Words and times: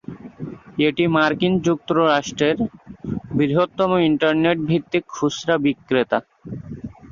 এটি 0.87 1.03
মার্কিন 1.15 1.53
যুক্তরাষ্ট্রের 1.67 2.57
বৃহত্তম 3.37 3.91
ইন্টারনেট 4.09 4.57
ভিত্তিক 4.69 5.03
খুচরা 5.15 5.55
বিক্রেতা। 5.65 6.19